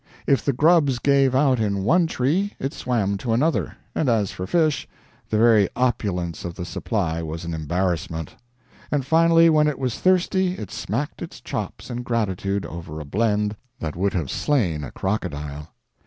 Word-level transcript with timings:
If 0.25 0.43
the 0.43 0.51
grubs 0.51 0.97
gave 0.97 1.35
out 1.35 1.59
in 1.59 1.83
one 1.83 2.07
tree 2.07 2.55
it 2.57 2.73
swam 2.73 3.17
to 3.17 3.33
another; 3.33 3.77
and 3.93 4.09
as 4.09 4.31
for 4.31 4.47
fish, 4.47 4.87
the 5.29 5.37
very 5.37 5.69
opulence 5.75 6.43
of 6.43 6.55
the 6.55 6.65
supply 6.65 7.21
was 7.21 7.45
an 7.45 7.53
embarrassment. 7.53 8.35
And 8.89 9.05
finally, 9.05 9.47
when 9.47 9.67
it 9.67 9.77
was 9.77 9.99
thirsty 9.99 10.53
it 10.53 10.71
smacked 10.71 11.21
its 11.21 11.39
chops 11.39 11.91
in 11.91 12.01
gratitude 12.01 12.65
over 12.65 12.99
a 12.99 13.05
blend 13.05 13.55
that 13.77 13.95
would 13.95 14.13
have 14.13 14.31
slain 14.31 14.83
a 14.83 14.89
crocodile. 14.89 15.67